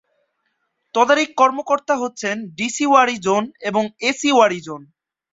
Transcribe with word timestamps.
তদারকি 0.95 1.27
কর্মকর্তা 1.33 1.95
হচ্ছেন 1.97 2.35
ডিসি 2.57 2.85
ওয়ারী 2.87 3.15
জোন 3.17 3.43
এবং 3.69 3.83
এসি 4.09 4.29
ওয়ারী 4.33 4.59
জোন। 4.61 4.81